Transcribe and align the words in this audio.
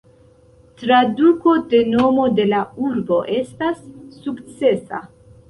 Traduko 0.83 1.53
de 1.73 1.81
nomo 1.89 2.25
de 2.39 2.47
la 2.55 2.63
urbo 2.87 3.21
estas 3.37 3.85
"sukcesa". 4.25 5.05